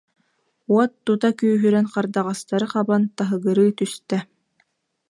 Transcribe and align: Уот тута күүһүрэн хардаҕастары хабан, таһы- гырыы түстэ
Уот 0.73 0.91
тута 1.05 1.29
күүһүрэн 1.39 1.87
хардаҕастары 1.93 2.67
хабан, 2.73 3.01
таһы- 3.17 3.41
гырыы 3.45 3.71
түстэ 3.79 4.17